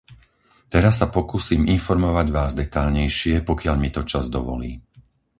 [0.73, 4.71] Teraz sa pokúsim informovať Vás detailnejšie pokiaľ mi to čas dovolí.